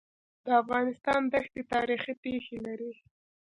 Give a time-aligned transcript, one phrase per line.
[0.45, 2.91] د افغانستان دښتي تاریخي پېښې لري.